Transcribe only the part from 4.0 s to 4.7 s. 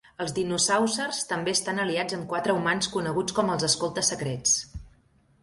Secrets".